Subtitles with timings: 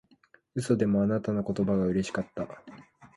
[0.55, 2.47] 嘘でもあなたの言葉がうれしかった